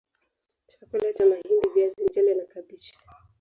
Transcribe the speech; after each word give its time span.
Chakula 0.71 1.13
cha 1.13 1.25
mahindi 1.25 1.69
viazi 1.73 2.03
mchele 2.03 2.35
na 2.35 2.45
kabichi 2.45 2.95